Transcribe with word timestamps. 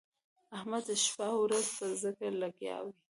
احمد 0.57 0.85
شپه 1.03 1.25
او 1.33 1.37
ورځ 1.45 1.65
په 1.77 1.85
ذکر 2.03 2.31
لګیا 2.43 2.77
وي. 2.83 2.93